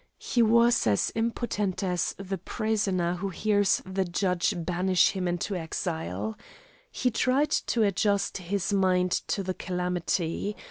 [0.17, 6.39] He was as impotent as the prisoner who hears the judge banish him into exile.
[6.91, 10.55] He tried to adjust his mind to the calamity.